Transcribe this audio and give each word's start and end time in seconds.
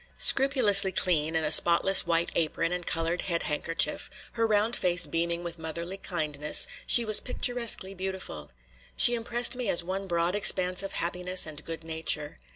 Scrupulously 0.17 0.91
clean, 0.91 1.35
in 1.35 1.43
a 1.43 1.51
spotless 1.51 2.07
white 2.07 2.31
apron 2.33 2.71
and 2.71 2.87
colored 2.87 3.21
head 3.21 3.43
handkerchief, 3.43 4.09
her 4.31 4.47
round 4.47 4.75
face 4.75 5.05
beaming 5.05 5.43
with 5.43 5.59
motherly 5.59 5.97
kindness, 5.97 6.65
she 6.87 7.05
was 7.05 7.19
picturesquely 7.19 7.93
beautiful. 7.93 8.49
She 8.97 9.13
impressed 9.13 9.55
me 9.55 9.69
as 9.69 9.83
one 9.83 10.07
broad 10.07 10.33
expanse 10.33 10.81
of 10.81 10.93
happiness 10.93 11.45
and 11.45 11.63
good 11.63 11.83
nature. 11.83 12.35